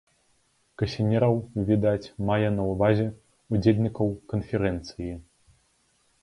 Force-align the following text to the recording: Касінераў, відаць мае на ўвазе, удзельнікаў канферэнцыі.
Касінераў, 0.81 1.35
відаць 1.67 2.11
мае 2.29 2.49
на 2.55 2.63
ўвазе, 2.71 3.05
удзельнікаў 3.57 4.07
канферэнцыі. 4.35 5.13